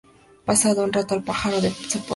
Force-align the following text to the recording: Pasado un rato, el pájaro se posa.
Pasado 0.47 0.83
un 0.83 0.91
rato, 0.93 1.13
el 1.13 1.21
pájaro 1.21 1.61
se 1.61 1.69
posa. 1.69 1.99